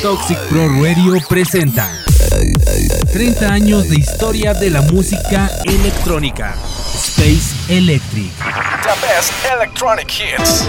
[0.00, 2.02] Toxic Pro Radio presenta
[3.12, 6.56] 30 años de historia de la música electrónica.
[6.94, 8.32] Space Electric.
[8.38, 10.66] The best electronic hits.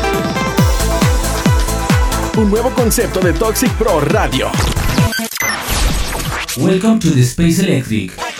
[2.35, 4.51] Un nuevo concepto de Toxic Pro Radio.
[6.57, 8.32] Welcome to the Space Electric.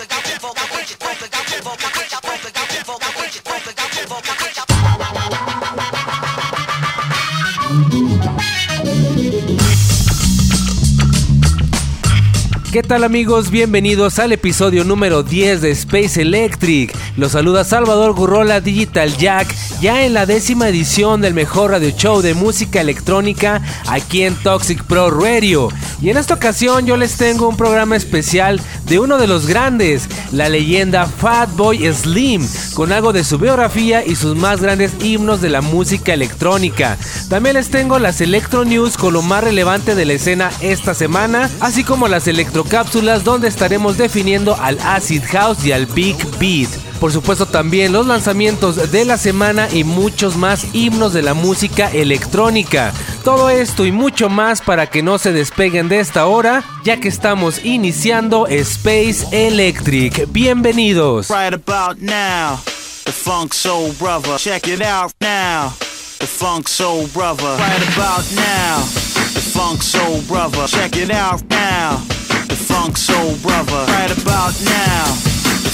[12.74, 13.52] ¿Qué tal amigos?
[13.52, 16.92] Bienvenidos al episodio número 10 de Space Electric.
[17.16, 19.46] Los saluda Salvador Gurrola Digital Jack,
[19.80, 24.82] ya en la décima edición del mejor radio show de música electrónica aquí en Toxic
[24.84, 25.68] Pro Radio.
[26.00, 30.08] Y en esta ocasión yo les tengo un programa especial de uno de los grandes,
[30.32, 35.50] la leyenda Fatboy Slim, con algo de su biografía y sus más grandes himnos de
[35.50, 36.98] la música electrónica.
[37.28, 41.50] También les tengo las Electro News con lo más relevante de la escena esta semana,
[41.60, 46.83] así como las electrocápsulas donde estaremos definiendo al Acid House y al Big Beat.
[47.00, 51.90] Por supuesto también los lanzamientos de la semana y muchos más himnos de la música
[51.90, 52.92] electrónica.
[53.24, 57.08] Todo esto y mucho más para que no se despeguen de esta hora, ya que
[57.08, 60.30] estamos iniciando Space Electric.
[60.32, 61.28] Bienvenidos.
[61.28, 62.58] Right about now,
[63.04, 64.38] the Funk Soul Brother.
[64.38, 65.72] Check it out now,
[66.18, 67.56] the Funk Soul Brother.
[67.58, 68.78] Right about now,
[69.34, 70.66] the Funk Soul Brother.
[70.68, 72.00] Check it out now,
[72.48, 73.84] the Funk Soul Brother.
[73.92, 75.04] Right about now,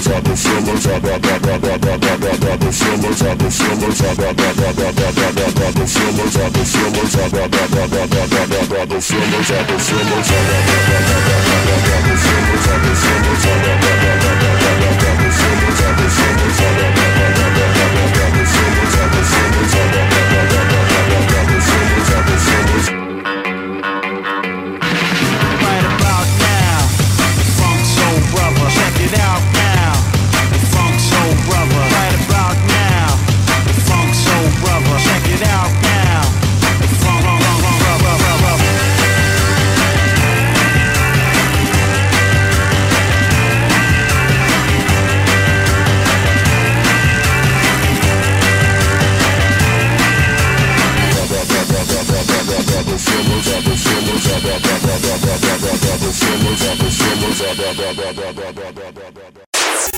[0.00, 0.28] Right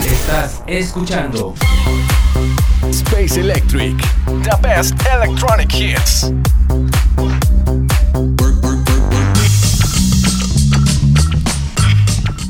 [0.04, 1.54] Estás escuchando
[2.88, 3.96] Space Electric.
[4.44, 6.30] The best electronic hits.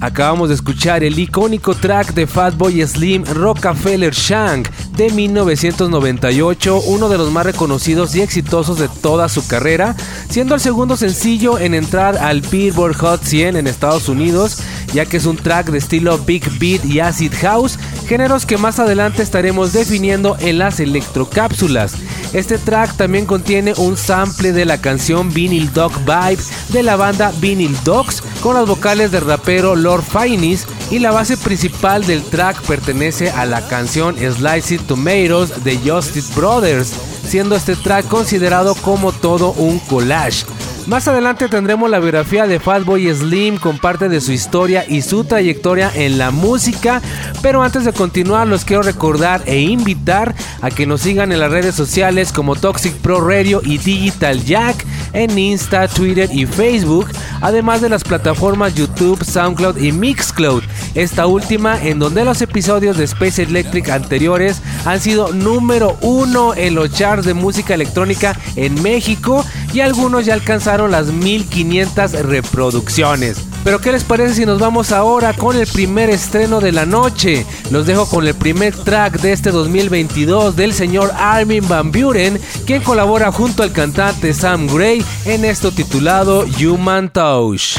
[0.02, 7.18] Acabamos de escuchar el icónico track de Fatboy Slim Rockefeller Shank de 1998, uno de
[7.18, 9.94] los más reconocidos y exitosos de toda su carrera,
[10.28, 14.58] siendo el segundo sencillo en entrar al Billboard Hot 100 en Estados Unidos,
[14.92, 18.78] ya que es un track de estilo Big Beat y Acid House, géneros que más
[18.78, 21.94] adelante estaremos definiendo en las electrocápsulas.
[22.32, 27.32] Este track también contiene un sample de la canción Vinyl Dog Vibe de la banda
[27.40, 32.62] Vinyl Dogs con las vocales del rapero Lord Finis y la base principal del track
[32.62, 36.92] pertenece a la canción Sliced Tomatoes de Justice Brothers,
[37.26, 40.44] siendo este track considerado como todo un collage.
[40.86, 45.24] Más adelante tendremos la biografía de Fatboy Slim con parte de su historia y su
[45.24, 47.00] trayectoria en la música,
[47.42, 51.50] pero antes de continuar los quiero recordar e invitar a que nos sigan en las
[51.50, 54.84] redes sociales como Toxic Pro Radio y Digital Jack.
[55.12, 57.08] en Insta, Twitter y Facebook,
[57.40, 60.62] además de las plataformas YouTube, SoundCloud y Mixcloud.
[60.94, 66.74] Esta última en donde los episodios de Space Electric anteriores han sido número uno en
[66.74, 70.34] los charts de música electrónica en México y algunos ya
[70.78, 73.38] las 1500 reproducciones.
[73.64, 77.44] Pero ¿qué les parece si nos vamos ahora con el primer estreno de la noche?
[77.70, 82.82] Los dejo con el primer track de este 2022 del señor Armin Van Buren, quien
[82.82, 87.76] colabora junto al cantante Sam Gray en esto titulado Human Touch.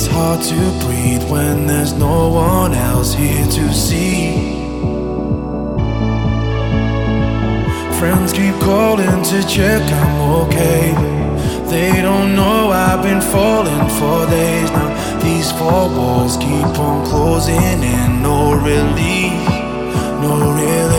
[0.00, 4.30] It's hard to breathe when there's no one else here to see.
[7.98, 10.94] Friends keep calling to check I'm okay.
[11.68, 15.18] They don't know I've been falling for days now.
[15.20, 19.48] These four walls keep on closing in, no relief,
[20.22, 20.97] no relief.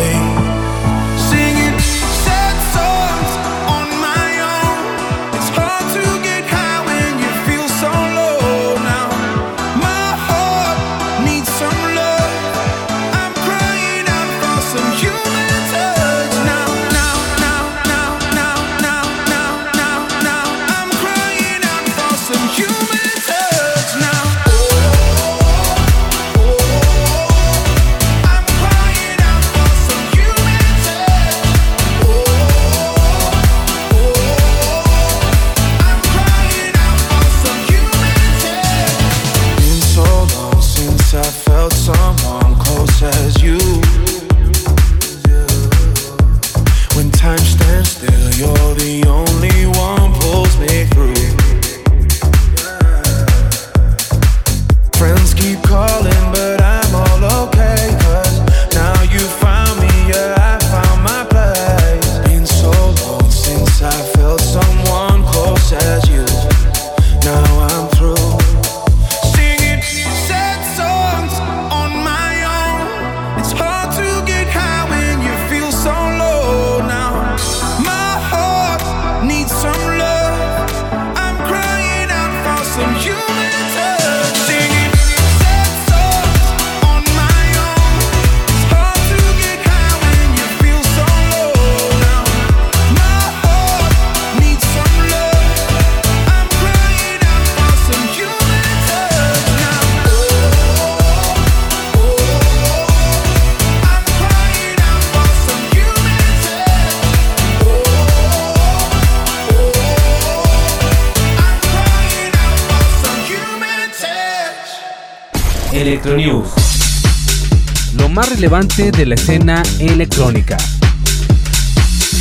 [118.50, 120.58] Relevante de la escena electrónica.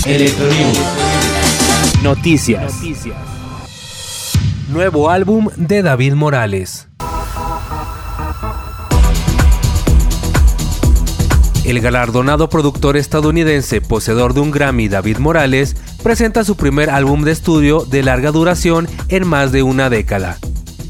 [0.04, 0.78] Electronews.
[2.02, 2.74] Noticias.
[4.68, 6.88] Nuevo álbum de David Morales.
[11.64, 17.32] El galardonado productor estadounidense, poseedor de un Grammy, David Morales, presenta su primer álbum de
[17.32, 20.36] estudio de larga duración en más de una década.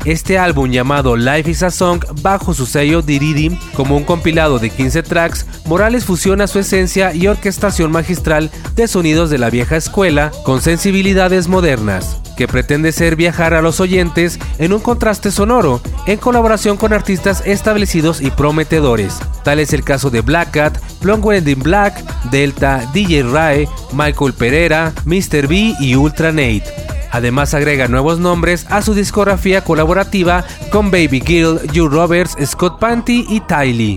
[0.09, 4.71] Este álbum llamado Life is a Song bajo su sello Diridim como un compilado de
[4.71, 10.31] 15 tracks, Morales fusiona su esencia y orquestación magistral de sonidos de la vieja escuela
[10.45, 16.17] con sensibilidades modernas, que pretende ser viajar a los oyentes en un contraste sonoro, en
[16.17, 19.19] colaboración con artistas establecidos y prometedores.
[19.45, 24.95] Tal es el caso de Black Cat, Blonde Wedding Black, Delta, DJ Rae, Michael Pereira,
[25.05, 25.47] Mr.
[25.47, 26.88] B y Ultra Nate.
[27.11, 33.27] Además agrega nuevos nombres a su discografía colaborativa con Baby Girl, Joe Roberts, Scott Panty
[33.29, 33.97] y Tylee.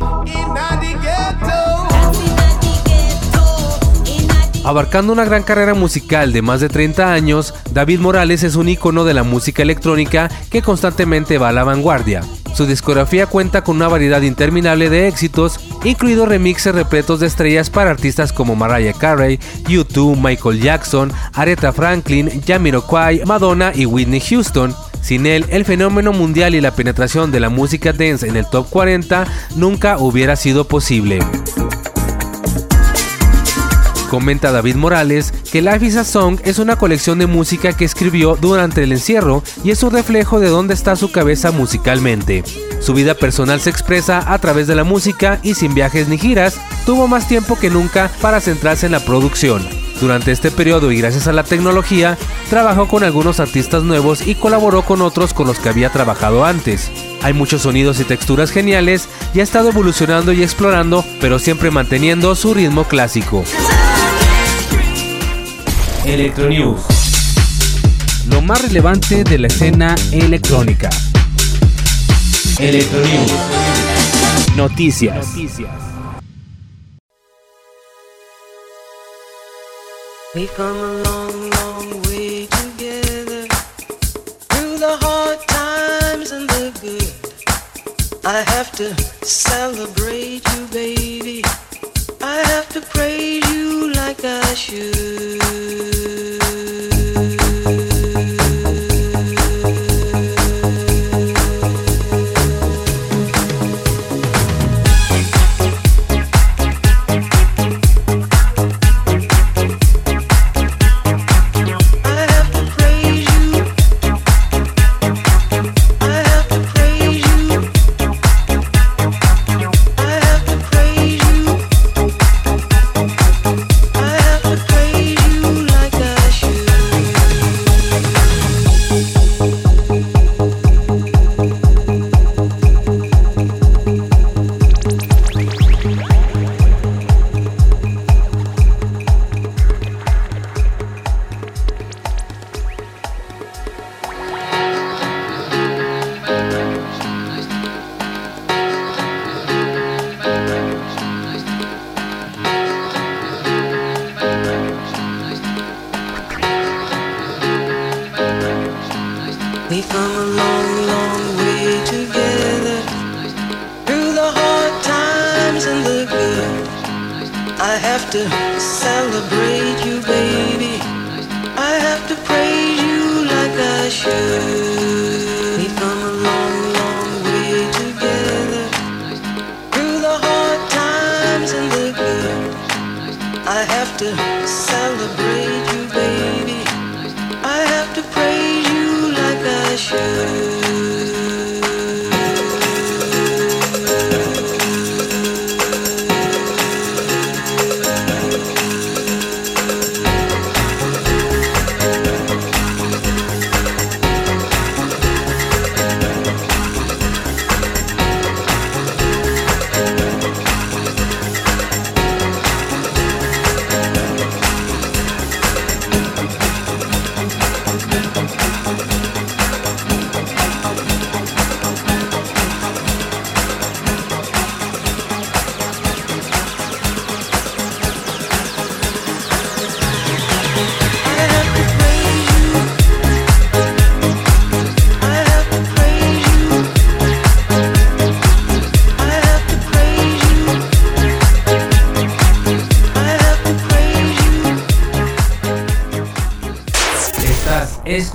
[4.71, 9.03] Abarcando una gran carrera musical de más de 30 años, David Morales es un icono
[9.03, 12.21] de la música electrónica que constantemente va a la vanguardia.
[12.53, 17.91] Su discografía cuenta con una variedad interminable de éxitos, incluidos remixes repletos de estrellas para
[17.91, 24.73] artistas como Mariah Carey, U2, Michael Jackson, Aretha Franklin, Jamiroquai, Madonna y Whitney Houston.
[25.01, 28.69] Sin él, el fenómeno mundial y la penetración de la música dance en el top
[28.69, 31.19] 40 nunca hubiera sido posible.
[34.11, 38.35] Comenta David Morales que Life is a Song es una colección de música que escribió
[38.35, 42.43] durante el encierro y es un reflejo de dónde está su cabeza musicalmente.
[42.81, 46.59] Su vida personal se expresa a través de la música y sin viajes ni giras,
[46.85, 49.65] tuvo más tiempo que nunca para centrarse en la producción.
[50.01, 52.17] Durante este periodo y gracias a la tecnología,
[52.49, 56.91] trabajó con algunos artistas nuevos y colaboró con otros con los que había trabajado antes.
[57.23, 62.35] Hay muchos sonidos y texturas geniales y ha estado evolucionando y explorando, pero siempre manteniendo
[62.35, 63.45] su ritmo clásico.
[66.05, 66.81] Electronews.
[68.27, 70.89] Lo más relevante de la escena electrónica.
[72.57, 73.31] Electronews.
[74.55, 75.27] Noticias.
[80.33, 83.47] We've come a long, long way together
[84.49, 88.25] through the hard times and the good.
[88.25, 91.43] I have to celebrate you, baby.
[92.23, 95.90] I have to praise you like I should.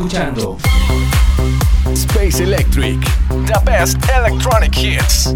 [0.06, 0.56] Escuchando
[1.92, 3.00] Space Electric.
[3.46, 5.34] The best electronic hits.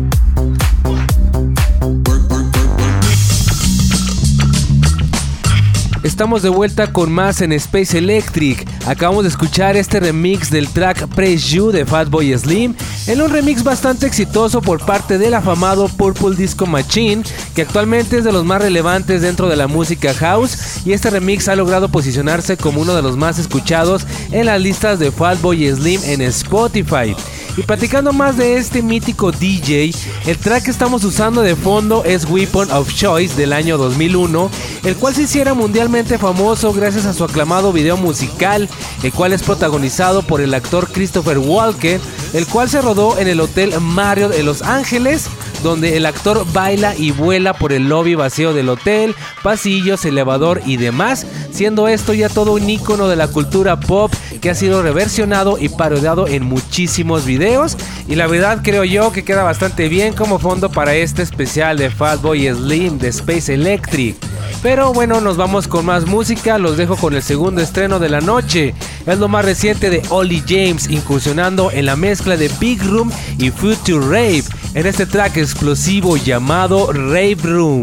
[6.03, 8.67] Estamos de vuelta con más en Space Electric.
[8.87, 12.75] Acabamos de escuchar este remix del track Praise You de Fatboy Slim
[13.07, 17.23] en un remix bastante exitoso por parte del afamado Purple Disco Machine,
[17.55, 21.49] que actualmente es de los más relevantes dentro de la música house y este remix
[21.49, 26.01] ha logrado posicionarse como uno de los más escuchados en las listas de Fatboy Slim
[26.05, 27.15] en Spotify.
[27.57, 29.93] Y platicando más de este mítico DJ,
[30.27, 34.51] el track que estamos usando de fondo es Weapon of Choice del año 2001,
[34.85, 38.69] el cual se hiciera mundialmente famoso gracias a su aclamado video musical,
[39.03, 42.01] el cual es protagonizado por el actor Christopher Walken,
[42.33, 45.27] el cual se rodó en el Hotel Marriott de Los Ángeles,
[45.63, 50.77] donde el actor baila y vuela por el lobby vacío del hotel, pasillos, elevador y
[50.77, 55.59] demás, siendo esto ya todo un icono de la cultura pop que ha sido reversionado
[55.59, 57.77] y parodiado en muchísimos videos
[58.09, 61.91] y la verdad creo yo que queda bastante bien como fondo para este especial de
[61.91, 64.17] Fatboy Slim de Space Electric.
[64.63, 68.21] Pero bueno, nos vamos con más música, los dejo con el segundo estreno de la
[68.21, 68.75] noche.
[69.07, 73.51] Es lo más reciente de Ollie James incursionando en la mezcla de Big Room y
[73.51, 77.83] Future Rave en este track explosivo llamado Rave Room.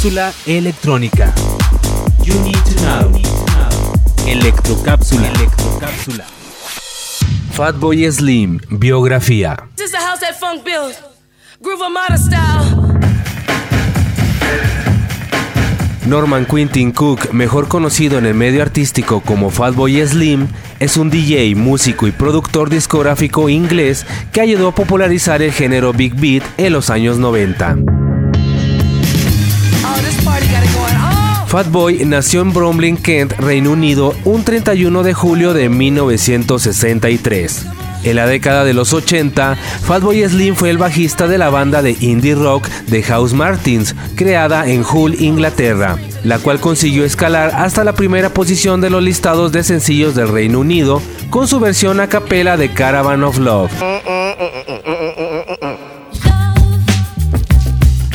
[0.00, 1.34] Cápsula electrónica.
[2.24, 3.12] You need to know.
[4.26, 5.28] Electrocápsula.
[5.28, 6.24] Electrocápsula.
[7.52, 9.58] Fatboy Slim, biografía.
[9.76, 10.96] This is the house that funk built.
[11.60, 12.98] Groove Armada style.
[16.06, 21.54] Norman Quintin Cook, mejor conocido en el medio artístico como Fatboy Slim, es un DJ,
[21.56, 26.88] músico y productor discográfico inglés que ayudó a popularizar el género Big Beat en los
[26.88, 27.99] años 90.
[31.50, 37.66] Fatboy nació en Bromley, Kent, Reino Unido, un 31 de julio de 1963.
[38.04, 41.96] En la década de los 80, Fatboy Slim fue el bajista de la banda de
[41.98, 47.94] indie rock The House Martins, creada en Hull, Inglaterra, la cual consiguió escalar hasta la
[47.94, 52.56] primera posición de los listados de sencillos del Reino Unido con su versión a capela
[52.56, 53.72] de Caravan of Love.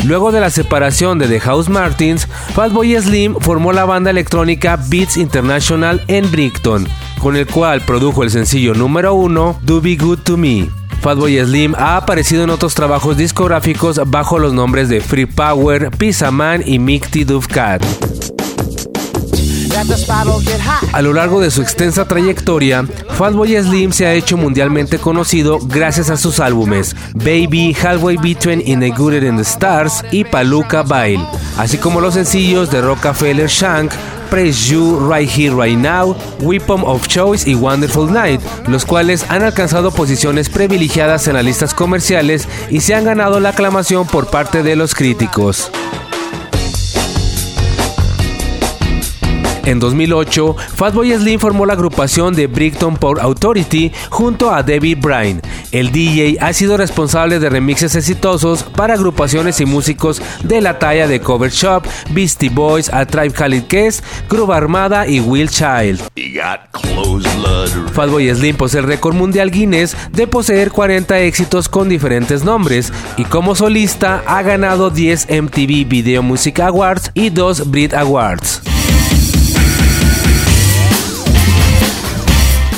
[0.06, 5.18] Luego de la separación de The House Martins, Fatboy Slim formó la banda electrónica Beats
[5.18, 6.88] International en Brighton,
[7.20, 10.70] con el cual produjo el sencillo número uno, Do Be Good to Me.
[11.02, 16.30] Fatboy Slim ha aparecido en otros trabajos discográficos bajo los nombres de Free Power, Pizza
[16.30, 18.35] Man y Mighty Dove Cat.
[20.94, 22.86] A lo largo de su extensa trayectoria,
[23.18, 28.80] Fatboy Slim se ha hecho mundialmente conocido gracias a sus álbumes Baby, Halfway Between In
[28.80, 31.20] the Good and the Stars y Paluca Bail,
[31.58, 33.92] así como los sencillos de Rockefeller Shank,
[34.30, 39.44] Praise You, Right Here, Right Now, Weapon of Choice y Wonderful Night, los cuales han
[39.44, 44.64] alcanzado posiciones privilegiadas en las listas comerciales y se han ganado la aclamación por parte
[44.64, 45.70] de los críticos.
[49.66, 55.42] En 2008, Fatboy Slim formó la agrupación de Brighton Port Authority junto a David Bryan.
[55.72, 61.08] El DJ ha sido responsable de remixes exitosos para agrupaciones y músicos de la talla
[61.08, 66.04] de Cover Shop, Beastie Boys, A Tribe Called Quest, Groove Armada y Will Child.
[67.94, 73.24] Fatboy Slim posee el récord mundial Guinness de poseer 40 éxitos con diferentes nombres y
[73.24, 78.75] como solista ha ganado 10 MTV Video Music Awards y 2 Brit Awards.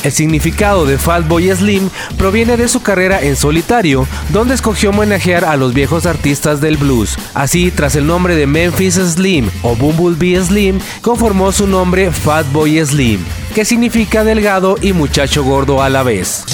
[0.07, 5.57] El significado de Fatboy Slim proviene de su carrera en solitario, donde escogió homenajear a
[5.57, 7.17] los viejos artistas del blues.
[7.33, 13.19] Así, tras el nombre de Memphis Slim o Bumblebee Slim, conformó su nombre Fatboy Slim,
[13.53, 16.45] que significa delgado y muchacho gordo a la vez.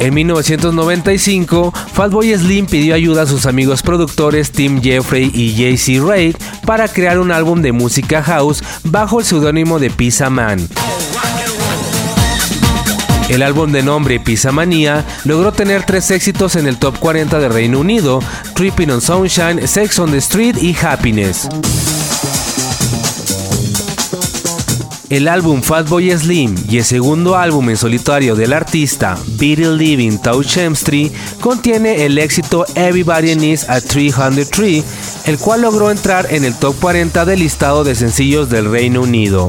[0.00, 6.36] En 1995, Fatboy Slim pidió ayuda a sus amigos productores Tim Jeffrey y JC Reid
[6.66, 10.66] para crear un álbum de música house bajo el seudónimo de Pizza Man.
[13.32, 17.48] El álbum de nombre Pizza Manía logró tener tres éxitos en el top 40 de
[17.48, 18.20] Reino Unido:
[18.54, 21.48] Tripping on Sunshine, Sex on the Street y Happiness.
[25.08, 30.58] El álbum Fatboy Slim y el segundo álbum en solitario del artista, Beatle Living Touch
[30.58, 34.84] Street, contiene el éxito Everybody Needs a 303,
[35.24, 39.48] el cual logró entrar en el top 40 del listado de sencillos del Reino Unido.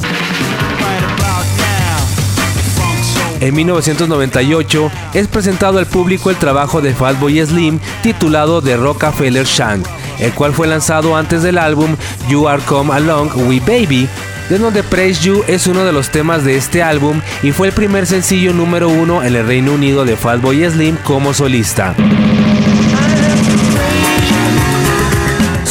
[3.44, 9.86] En 1998 es presentado al público el trabajo de Fatboy Slim titulado The Rockefeller Shank,
[10.20, 11.98] el cual fue lanzado antes del álbum
[12.30, 14.08] You Are Come Along We Baby,
[14.48, 17.74] de donde Praise You es uno de los temas de este álbum y fue el
[17.74, 21.94] primer sencillo número uno en el Reino Unido de Fatboy Slim como solista.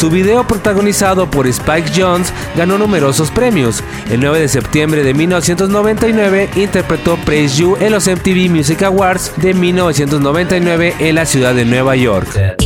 [0.02, 3.84] Su video protagonizado por Spike Jones ganó numerosos premios.
[4.10, 9.54] El 9 de septiembre de 1999 interpretó Praise You en los MTV Music Awards de
[9.54, 12.56] 1999 en la ciudad de Nueva York.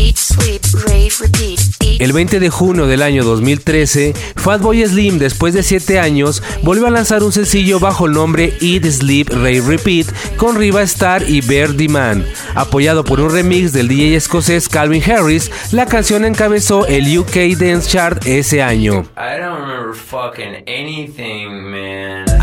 [1.99, 6.91] El 20 de junio del año 2013, Fatboy Slim, después de 7 años, volvió a
[6.91, 11.89] lanzar un sencillo bajo el nombre Eat, Sleep, Rave, Repeat con Riva Star y Birdie
[11.89, 12.27] Man.
[12.55, 17.89] Apoyado por un remix del DJ escocés Calvin Harris, la canción encabezó el UK Dance
[17.89, 19.07] Chart ese año.
[19.17, 22.36] I don't remember fucking anything, man.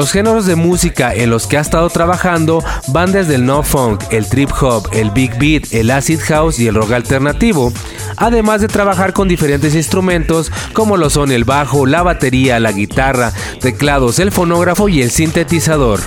[0.00, 4.02] Los géneros de música en los que ha estado trabajando van desde el no funk,
[4.10, 7.70] el trip hop, el big beat, el acid house y el rock alternativo,
[8.16, 13.34] además de trabajar con diferentes instrumentos como lo son el bajo, la batería, la guitarra,
[13.60, 16.00] teclados, el fonógrafo y el sintetizador.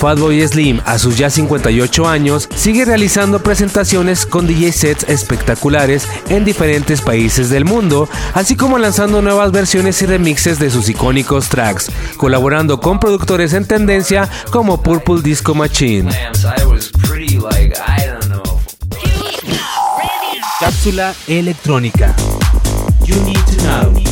[0.00, 6.46] Fatboy Slim, a sus ya 58 años, sigue realizando presentaciones con DJ sets espectaculares en
[6.46, 11.90] diferentes países del mundo, así como lanzando nuevas versiones y remixes de sus icónicos tracks,
[12.16, 16.10] colaborando con productores en tendencia como Purple Disco Machine.
[20.60, 22.16] Cápsula electrónica.
[23.04, 24.02] You need to know.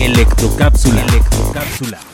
[0.00, 1.00] Electrocápsula.
[1.00, 2.11] Electrocápsula.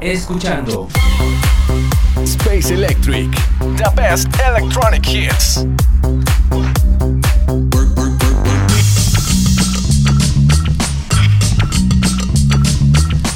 [0.00, 0.88] Escuchando
[2.24, 3.30] Space Electric,
[3.76, 5.66] the best electronic hits.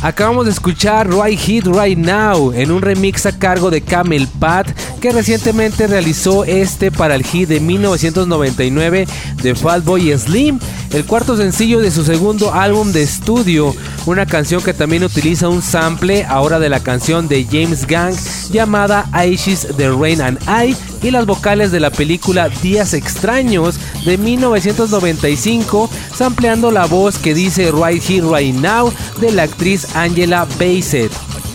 [0.05, 4.69] Acabamos de escuchar Right Hit Right Now en un remix a cargo de Camel Pat
[5.01, 9.07] que recientemente realizó este para el hit de 1999
[9.43, 10.59] de Fatboy Slim,
[10.95, 13.75] el cuarto sencillo de su segundo álbum de estudio,
[14.07, 18.15] una canción que también utiliza un sample ahora de la canción de James Gang
[18.53, 24.17] llamada Ashes the Rain and I y las vocales de la película Días Extraños de
[24.19, 31.11] 1995, sampleando la voz que dice Right Here Right Now de la actriz Angela Bassett.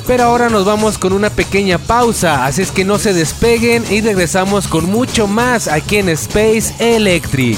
[0.05, 4.01] Pero ahora nos vamos con una pequeña pausa, así es que no se despeguen y
[4.01, 7.57] regresamos con mucho más aquí en Space Electric.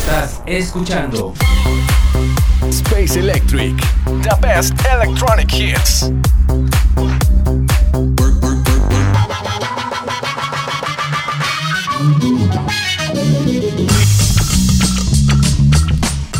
[0.00, 1.34] Estás escuchando
[2.70, 3.76] Space Electric.
[4.22, 6.10] The best electronic hits.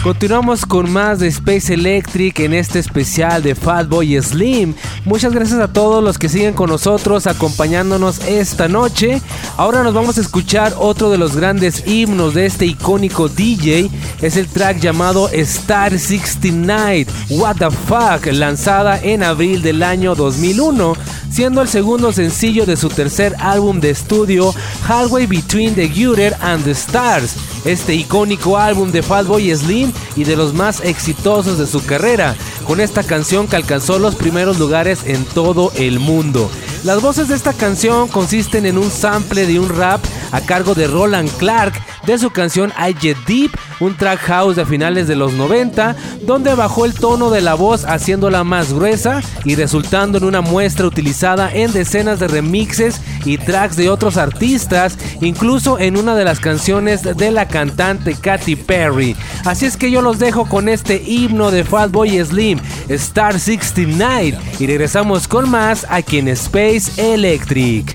[0.02, 4.74] Continuamos con más de Space Electric en este especial de Fatboy Slim.
[5.06, 9.22] Muchas gracias a todos los que siguen con nosotros acompañándonos esta noche.
[9.56, 13.90] Ahora nos vamos a escuchar otro de los grandes himnos de este icónico DJ.
[14.20, 20.94] Es el track llamado Star 69 What the Fuck, lanzada en abril del año 2001,
[21.30, 24.54] siendo el segundo sencillo de su tercer álbum de estudio,
[24.86, 27.36] Halfway Between the Gutter and the Stars.
[27.64, 32.34] Este icónico álbum de Fatboy Slim y de los más exitosos de su carrera,
[32.66, 36.50] con esta canción que alcanzó los primeros lugares en todo el mundo.
[36.84, 40.00] Las voces de esta canción consisten en un sample de un rap
[40.32, 41.74] a cargo de Roland Clark
[42.10, 46.54] de su canción I Get Deep, un track house de finales de los 90, donde
[46.54, 51.54] bajó el tono de la voz haciéndola más gruesa y resultando en una muestra utilizada
[51.54, 57.02] en decenas de remixes y tracks de otros artistas, incluso en una de las canciones
[57.02, 59.14] de la cantante Katy Perry.
[59.44, 64.66] Así es que yo los dejo con este himno de Fatboy Slim, Star 69, y
[64.66, 67.94] regresamos con más aquí en Space Electric.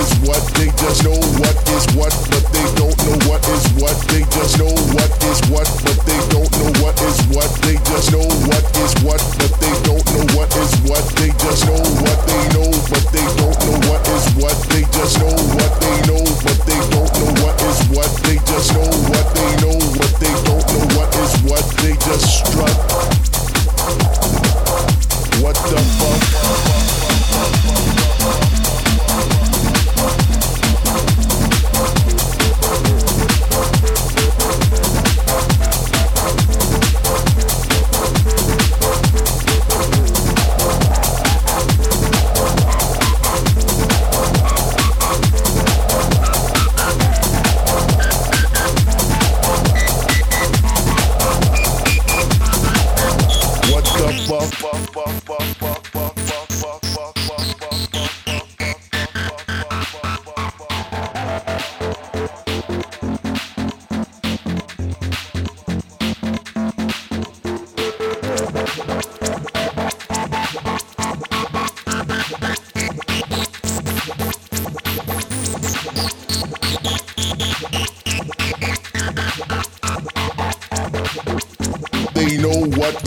[0.00, 0.40] is what.
[0.56, 3.96] They just know what is what, but they don't know what is what.
[4.08, 7.50] They just know what is what, but they don't know what is what.
[7.60, 11.04] They just know what is what, but they don't know what is what.
[11.20, 14.56] They just know what they know, but they don't know what is what.
[14.72, 18.10] They just know what they know, but they don't know what is what.
[18.24, 21.64] They just know what they know, but they don't know what is what.
[21.84, 22.76] They just strut.
[25.44, 26.69] What the fuck?
[68.80, 69.09] Thank you.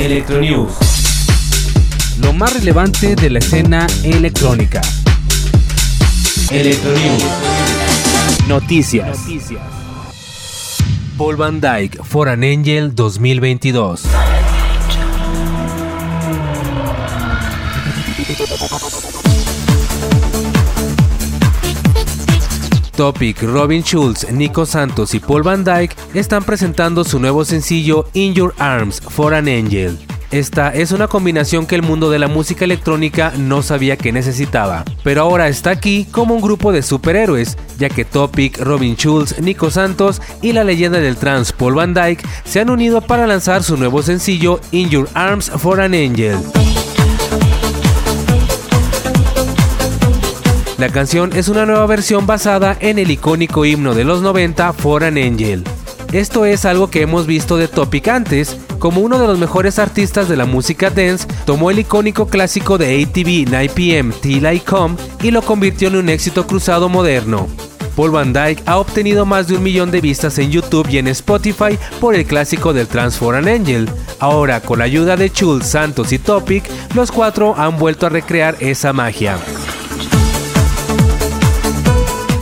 [0.00, 0.72] Electronews.
[2.22, 4.80] Lo más relevante de la escena electrónica.
[6.50, 7.22] Electronews.
[8.48, 9.18] Noticias.
[11.18, 14.08] Paul Van Dyke, For an Angel 2022.
[22.96, 28.34] Topic, Robin Schulz, Nico Santos y Paul Van Dyke están presentando su nuevo sencillo In
[28.34, 29.98] Your Arms for an Angel.
[30.30, 34.84] Esta es una combinación que el mundo de la música electrónica no sabía que necesitaba,
[35.02, 39.72] pero ahora está aquí como un grupo de superhéroes, ya que Topic, Robin Schulz, Nico
[39.72, 43.76] Santos y la leyenda del trance Paul Van Dyke se han unido para lanzar su
[43.76, 46.38] nuevo sencillo In Your Arms for an Angel.
[50.78, 55.04] La canción es una nueva versión basada en el icónico himno de los 90 For
[55.04, 55.62] an Angel.
[56.12, 60.28] Esto es algo que hemos visto de Topic antes, como uno de los mejores artistas
[60.28, 65.30] de la música dance, tomó el icónico clásico de ATV 9pm Till I Come y
[65.30, 67.46] lo convirtió en un éxito cruzado moderno.
[67.94, 71.06] Paul Van Dyke ha obtenido más de un millón de vistas en YouTube y en
[71.08, 73.88] Spotify por el clásico del Trans for an Angel.
[74.18, 78.56] Ahora, con la ayuda de Chul, Santos y Topic, los cuatro han vuelto a recrear
[78.58, 79.38] esa magia.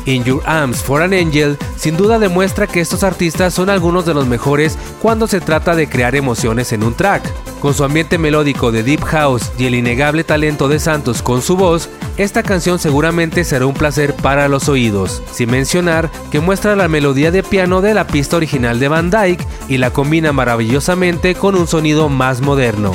[0.09, 4.15] In Your Arms for an Angel sin duda demuestra que estos artistas son algunos de
[4.15, 7.31] los mejores cuando se trata de crear emociones en un track.
[7.61, 11.59] Con su ambiente melódico de Deep House y el innegable talento de Santos con su
[11.59, 16.89] voz, esta canción seguramente será un placer para los oídos, sin mencionar que muestra la
[16.89, 21.55] melodía de piano de la pista original de Van Dyke y la combina maravillosamente con
[21.55, 22.95] un sonido más moderno.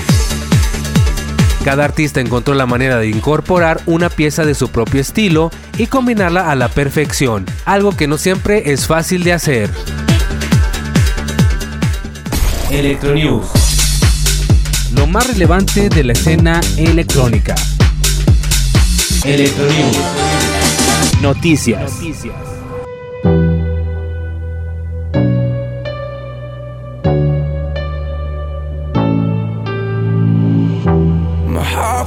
[1.64, 6.52] Cada artista encontró la manera de incorporar una pieza de su propio estilo y combinarla
[6.52, 9.70] a la perfección, algo que no siempre es fácil de hacer.
[12.70, 13.48] Electronews.
[14.94, 17.56] Lo más relevante de la escena electrónica.
[19.24, 19.98] Electronews.
[21.22, 22.02] Noticias.
[22.02, 22.53] My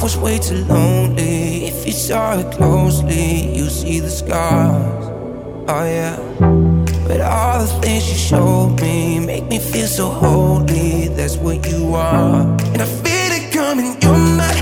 [0.07, 1.66] was way too lonely.
[1.66, 5.04] If you saw it closely, you see the scars.
[5.66, 6.14] Oh yeah.
[7.09, 11.09] But all the things you showed me make me feel so holy.
[11.09, 12.42] That's what you are.
[12.72, 13.96] And I feel it coming.
[14.00, 14.52] You're my,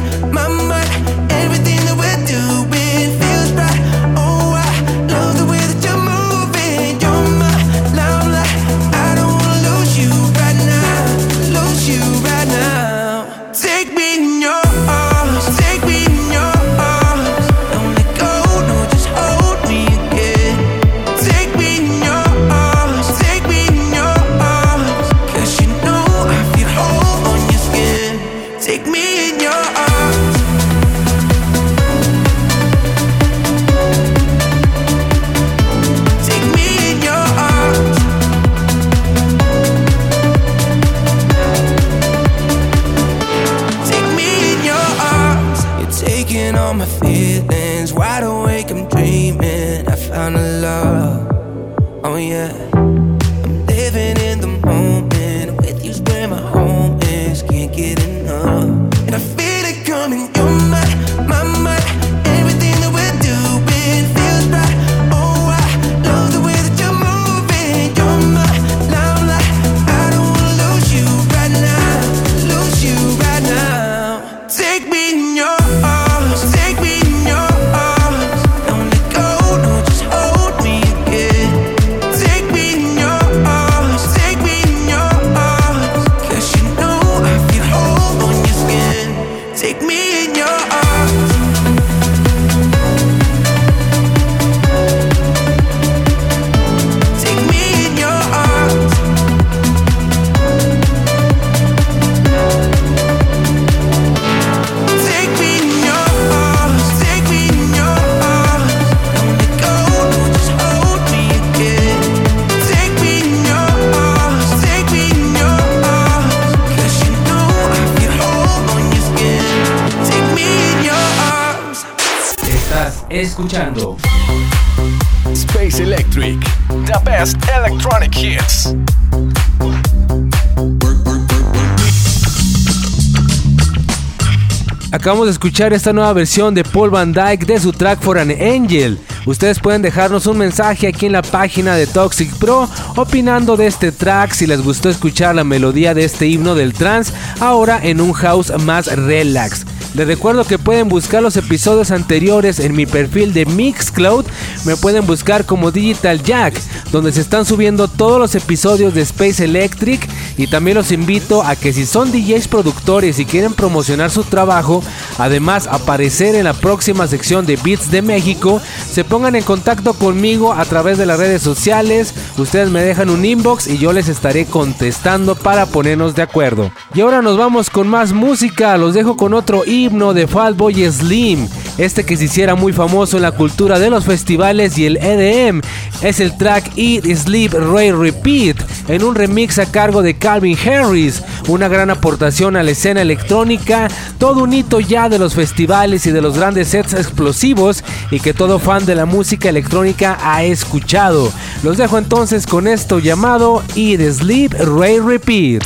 [135.05, 138.31] Acabamos de escuchar esta nueva versión de Paul Van Dyke de su track For an
[138.31, 138.99] Angel.
[139.27, 143.93] Ustedes pueden dejarnos un mensaje aquí en la página de Toxic Pro opinando de este
[143.93, 148.15] track si les gustó escuchar la melodía de este himno del trance ahora en un
[148.15, 149.67] house más relax.
[149.95, 154.25] Les recuerdo que pueden buscar los episodios anteriores en mi perfil de Mixcloud.
[154.65, 159.45] Me pueden buscar como Digital Jack, donde se están subiendo todos los episodios de Space
[159.45, 160.09] Electric.
[160.37, 164.83] Y también los invito a que si son DJs productores y quieren promocionar su trabajo,
[165.19, 168.61] además aparecer en la próxima sección de Beats de México,
[168.91, 172.15] se pongan en contacto conmigo a través de las redes sociales.
[172.37, 176.73] Ustedes me dejan un inbox y yo les estaré contestando para ponernos de acuerdo.
[176.95, 178.77] Y ahora nos vamos con más música.
[178.77, 181.49] Los dejo con otro himno de Fatboy Slim.
[181.79, 185.61] Este que se hiciera muy famoso en la cultura de los festivales y el EDM.
[186.03, 188.64] Es el track Eat, Sleep, Ray, Repeat.
[188.89, 191.23] En un remix a cargo de Calvin Harris.
[191.49, 193.89] Una gran aportación a la escena electrónica.
[194.19, 197.85] Todo un hito ya de los festivales y de los grandes sets explosivos.
[198.11, 201.33] Y que todo fan de la música electrónica ha escuchado.
[201.63, 205.65] Los dejo entonces con esto llamado Eat, Sleep, Ray, Repeat.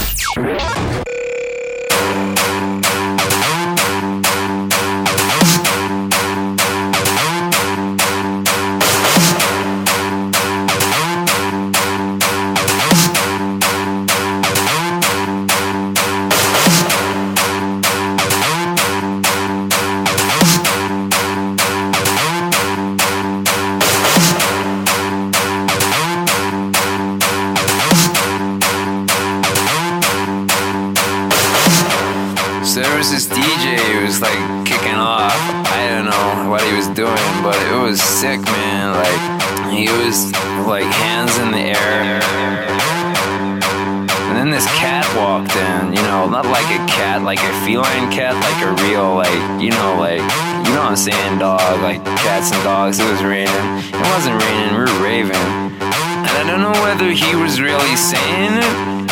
[58.09, 59.11] Saying it.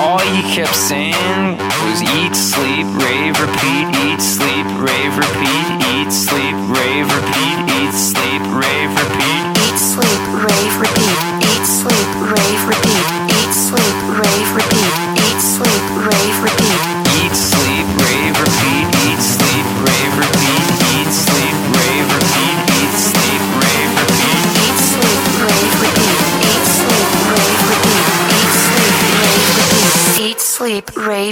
[0.00, 1.13] All he kept saying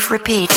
[0.01, 0.51] Repeat.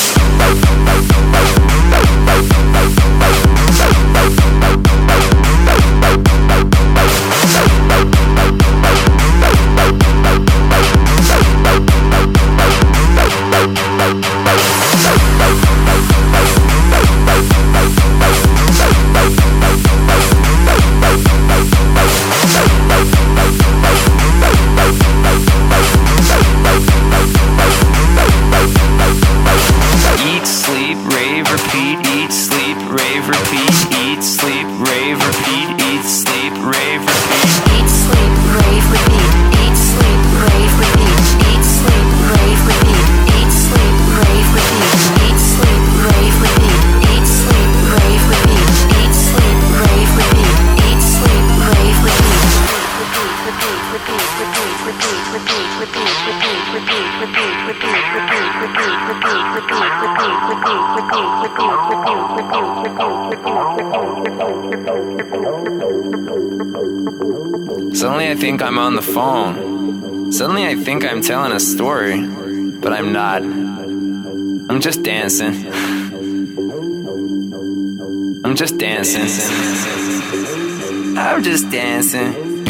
[81.57, 82.67] Just dancing.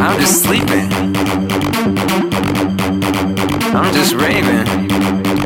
[0.00, 0.92] I'm just sleeping.
[3.74, 4.68] I'm just raving.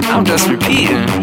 [0.04, 1.21] I'm just repeating.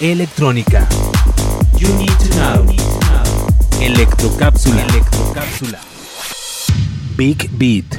[0.00, 0.86] Electrónica.
[3.80, 4.82] Electrocápsula.
[4.82, 5.78] Electrocápsula.
[7.16, 7.98] Big Beat.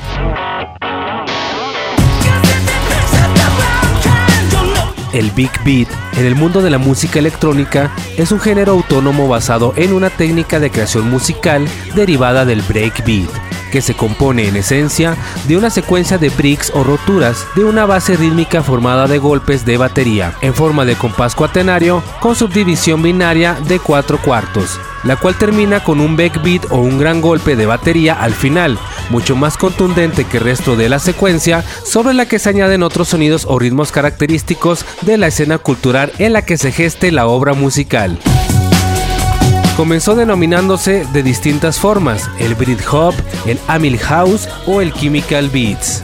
[5.13, 9.73] El Big Beat en el mundo de la música electrónica es un género autónomo basado
[9.75, 13.29] en una técnica de creación musical derivada del breakbeat,
[13.71, 15.17] que se compone en esencia
[15.47, 19.77] de una secuencia de breaks o roturas de una base rítmica formada de golpes de
[19.77, 25.83] batería en forma de compás cuaternario con subdivisión binaria de cuatro cuartos, la cual termina
[25.83, 28.77] con un backbeat o un gran golpe de batería al final,
[29.09, 33.09] mucho más contundente que el resto de la secuencia, sobre la que se añaden otros
[33.09, 37.53] sonidos o ritmos característicos de la escena cultural en la que se geste la obra
[37.53, 38.19] musical.
[39.77, 43.15] Comenzó denominándose de distintas formas, el Brit Hop,
[43.45, 46.01] el Amil House o el Chemical Beats.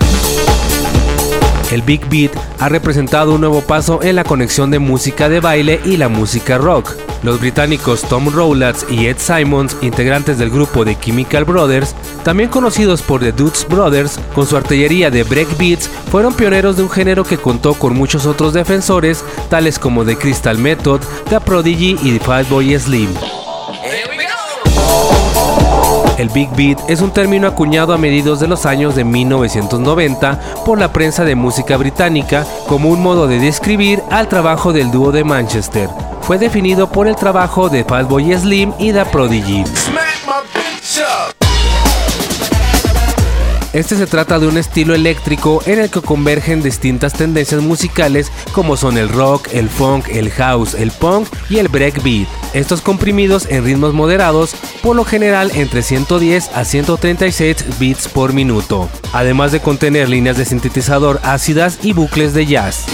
[1.72, 5.82] El Big Beat ha representado un nuevo paso en la conexión de música de baile
[5.84, 6.93] y la música rock.
[7.24, 11.93] Los británicos Tom Rowlands y Ed Simons, integrantes del grupo de Chemical Brothers,
[12.24, 16.89] también conocidos por The Dudes Brothers, con su artillería de breakbeats, fueron pioneros de un
[16.89, 22.18] género que contó con muchos otros defensores, tales como The Crystal Method, The Prodigy y
[22.18, 23.09] The Fatboy Slim.
[26.18, 30.80] El Big Beat es un término acuñado a mediados de los años de 1990 por
[30.80, 35.24] la prensa de música británica como un modo de describir al trabajo del dúo de
[35.24, 35.89] Manchester.
[36.22, 39.63] Fue definido por el trabajo de Fatboy Slim y The Prodigy.
[43.78, 48.75] Este se trata de un estilo eléctrico en el que convergen distintas tendencias musicales como
[48.75, 52.28] son el rock, el funk, el house, el punk y el breakbeat.
[52.55, 58.89] Estos comprimidos en ritmos moderados, por lo general entre 110 a 136 beats por minuto,
[59.13, 62.88] además de contener líneas de sintetizador ácidas y bucles de jazz.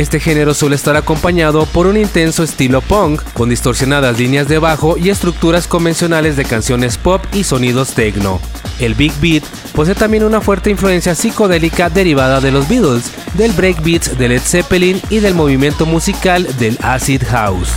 [0.00, 4.96] Este género suele estar acompañado por un intenso estilo punk, con distorsionadas líneas de bajo
[4.96, 8.40] y estructuras convencionales de canciones pop y sonidos techno.
[8.78, 9.44] El Big Beat
[9.74, 15.02] posee también una fuerte influencia psicodélica derivada de los Beatles, del breakbeat de Led Zeppelin
[15.10, 17.68] y del movimiento musical del acid house.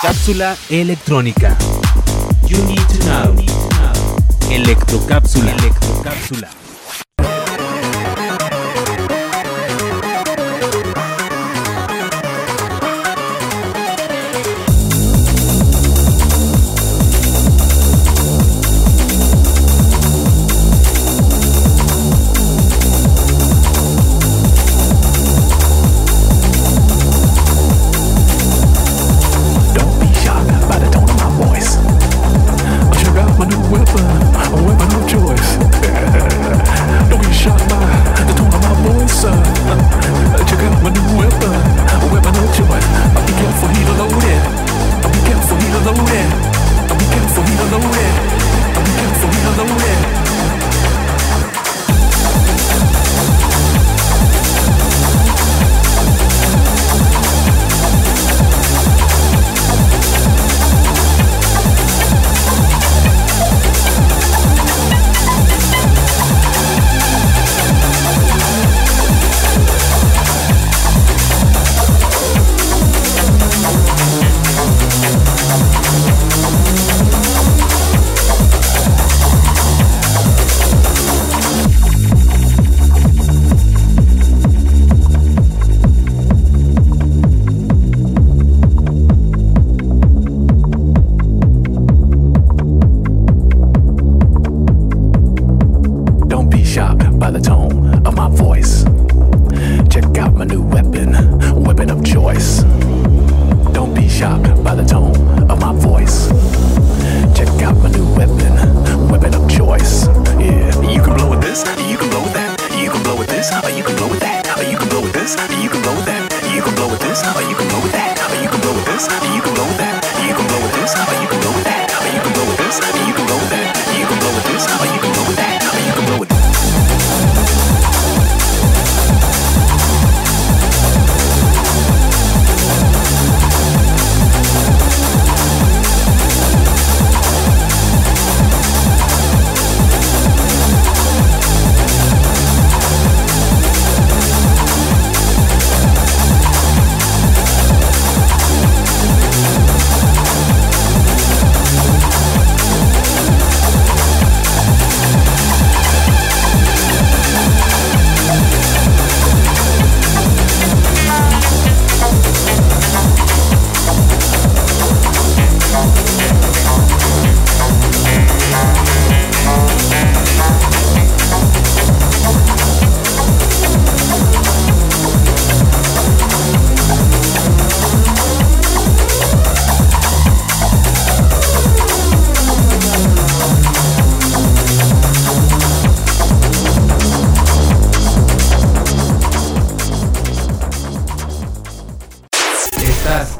[0.00, 1.58] Cápsula electrónica.
[4.50, 5.52] Electrocápsula.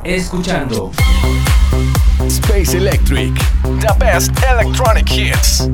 [0.04, 0.90] Escuchando
[2.26, 3.34] Space Electric.
[3.80, 5.68] The best electronic hits.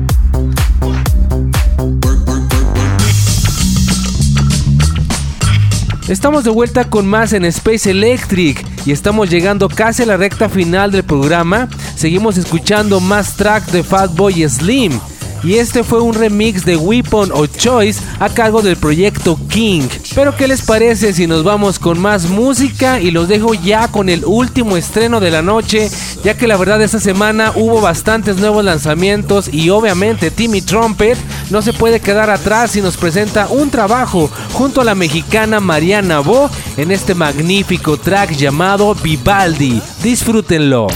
[6.07, 10.49] Estamos de vuelta con más en Space Electric y estamos llegando casi a la recta
[10.49, 11.69] final del programa.
[11.95, 14.99] Seguimos escuchando más track de Fatboy Slim.
[15.43, 19.87] Y este fue un remix de Weapon o Choice a cargo del proyecto King.
[20.15, 24.09] Pero ¿qué les parece si nos vamos con más música y los dejo ya con
[24.09, 25.89] el último estreno de la noche?
[26.23, 31.17] Ya que la verdad esta semana hubo bastantes nuevos lanzamientos y obviamente Timmy Trumpet
[31.49, 36.19] no se puede quedar atrás y nos presenta un trabajo junto a la mexicana Mariana
[36.19, 39.81] Bo en este magnífico track llamado Vivaldi.
[40.01, 40.87] Disfrútenlo.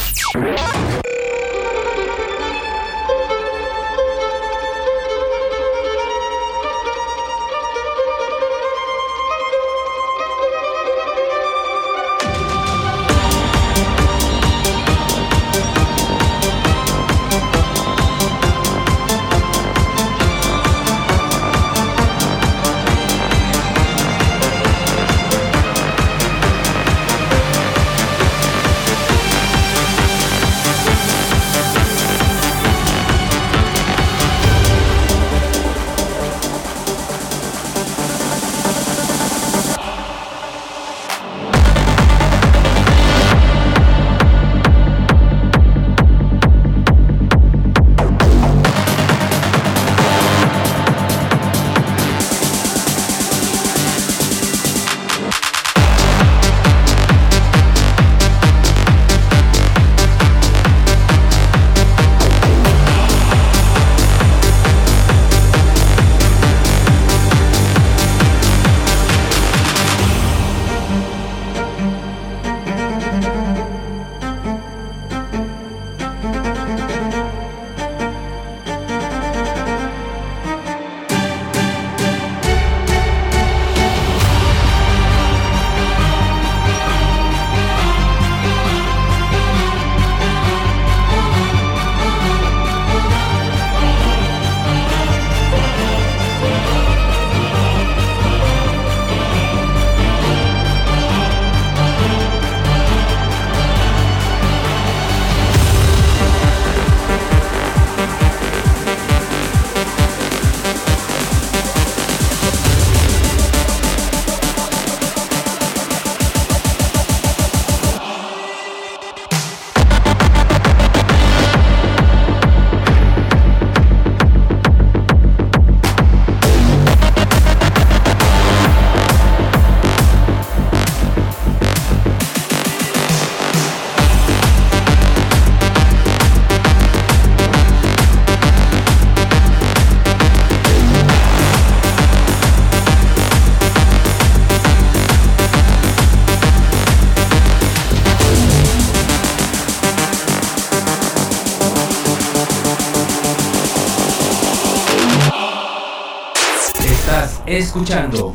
[157.47, 158.33] Escuchando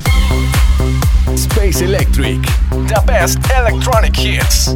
[1.35, 2.41] Space Electric.
[2.89, 4.75] The best electronic hits.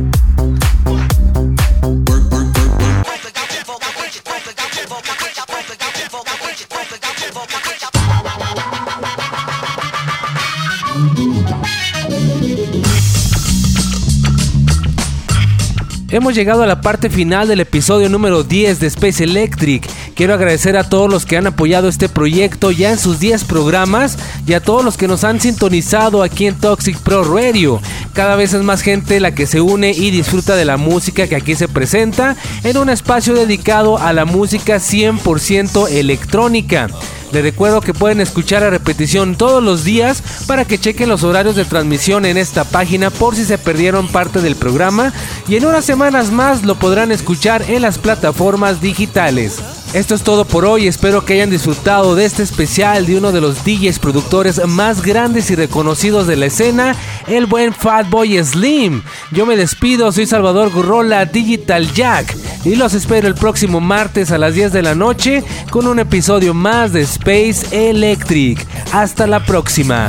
[16.11, 19.87] Hemos llegado a la parte final del episodio número 10 de Space Electric.
[20.17, 24.17] Quiero agradecer a todos los que han apoyado este proyecto ya en sus 10 programas
[24.47, 27.83] y a todos los que nos han sintonizado aquí en Toxic Pro Radio.
[28.15, 31.37] Cada vez es más gente la que se une y disfruta de la música que
[31.37, 36.89] aquí se presenta en un espacio dedicado a la música 100% electrónica.
[37.31, 41.57] Les recuerdo que pueden escuchar a repetición todos los días para que chequen los horarios
[41.57, 45.13] de transmisión en esta página por si se perdieron parte del programa
[45.47, 49.61] y en unas semanas más lo podrán escuchar en las plataformas digitales.
[49.97, 53.41] Esto es todo por hoy, espero que hayan disfrutado de este especial de uno de
[53.41, 56.95] los DJs productores más grandes y reconocidos de la escena,
[57.29, 59.03] el buen Fatboy Slim.
[59.33, 62.37] Yo me despido, soy Salvador Gurrola, Digital Jack,
[62.67, 66.53] y los espero el próximo martes a las 10 de la noche con un episodio
[66.53, 68.67] más de Space Electric.
[68.93, 70.09] Hasta la próxima.